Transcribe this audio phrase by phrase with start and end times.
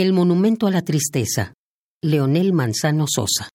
[0.00, 1.54] El monumento a la tristeza.
[2.04, 3.48] Leonel Manzano Sosa.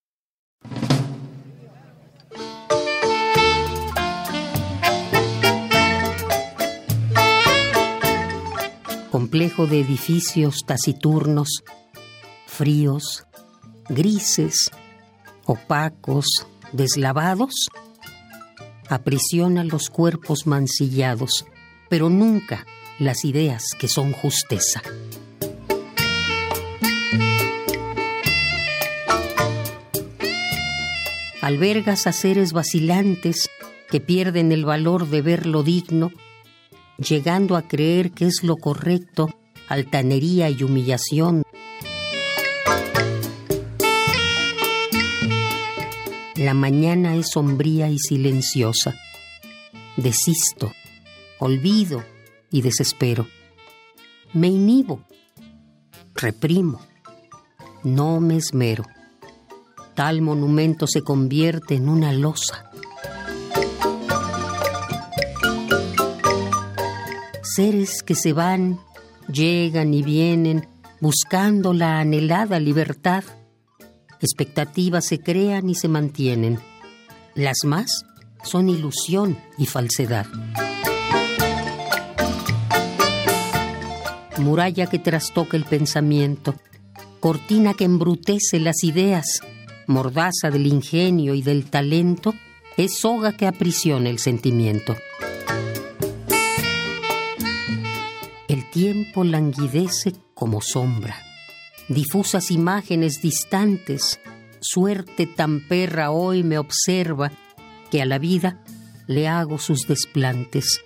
[9.10, 11.64] Complejo de edificios taciturnos,
[12.46, 13.24] fríos,
[13.88, 14.70] grises,
[15.46, 16.26] opacos,
[16.74, 17.68] deslavados,
[18.90, 21.46] aprisiona los cuerpos mancillados,
[21.90, 22.66] pero nunca
[23.00, 24.82] las ideas que son justeza.
[31.44, 33.50] Albergas a seres vacilantes
[33.90, 36.10] que pierden el valor de ver lo digno,
[36.98, 39.30] llegando a creer que es lo correcto,
[39.68, 41.44] altanería y humillación.
[46.36, 48.96] La mañana es sombría y silenciosa.
[49.98, 50.72] Desisto,
[51.40, 52.06] olvido
[52.52, 53.28] y desespero.
[54.32, 55.04] Me inhibo,
[56.16, 56.80] reprimo,
[57.84, 58.86] no me esmero
[59.96, 62.70] tal monumento se convierte en una losa.
[67.42, 68.80] Seres que se van,
[69.32, 70.68] llegan y vienen
[71.00, 73.24] buscando la anhelada libertad.
[74.22, 76.60] Expectativas se crean y se mantienen.
[77.36, 78.06] Las más
[78.44, 80.26] son ilusión y falsedad.
[84.38, 86.56] Muralla que trastoca el pensamiento,
[87.20, 89.42] cortina que embrutece las ideas,
[89.88, 92.34] mordaza del ingenio y del talento,
[92.78, 94.96] es soga que aprisiona el sentimiento.
[98.48, 101.16] El tiempo languidece como sombra,
[101.88, 104.20] difusas imágenes distantes,
[104.60, 107.32] suerte tan perra hoy me observa
[107.92, 108.60] que a la vida
[109.08, 110.82] le hago sus desplantes.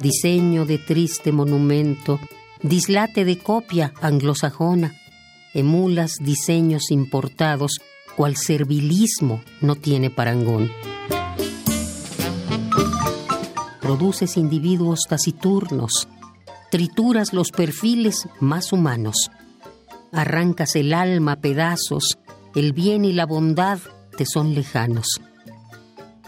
[0.00, 2.18] Diseño de triste monumento,
[2.62, 5.01] dislate de copia anglosajona,
[5.54, 7.80] emulas diseños importados,
[8.16, 10.70] cual servilismo no tiene parangón.
[13.80, 16.08] Produces individuos taciturnos,
[16.70, 19.30] trituras los perfiles más humanos,
[20.12, 22.18] arrancas el alma a pedazos,
[22.54, 23.78] el bien y la bondad
[24.16, 25.20] te son lejanos.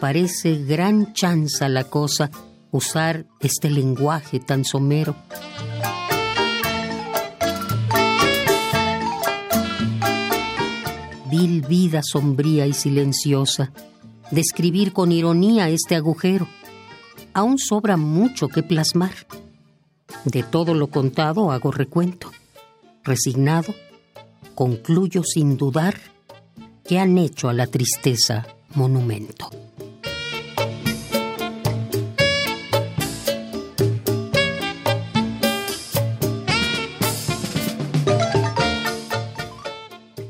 [0.01, 2.31] Parece gran chanza la cosa
[2.71, 5.15] usar este lenguaje tan somero.
[11.35, 13.73] Vil vida sombría y silenciosa,
[14.31, 16.47] describir con ironía este agujero.
[17.33, 19.15] Aún sobra mucho que plasmar.
[20.25, 22.31] De todo lo contado hago recuento.
[23.03, 23.75] Resignado,
[24.55, 25.97] concluyo sin dudar
[26.87, 28.47] que han hecho a la tristeza
[28.77, 29.51] monumento.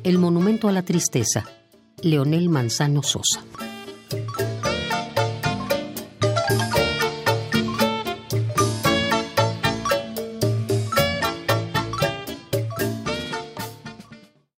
[0.04, 1.46] El monumento a la tristeza,
[2.02, 3.42] Leonel Manzano Sosa.